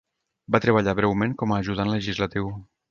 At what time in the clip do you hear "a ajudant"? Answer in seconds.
1.57-1.95